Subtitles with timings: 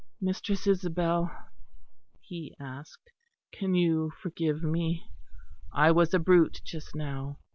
[0.19, 1.29] "Mistress Isabel,"
[2.21, 3.11] he asked,
[3.53, 5.05] "can you forgive me?
[5.73, 7.37] I was a brute just now.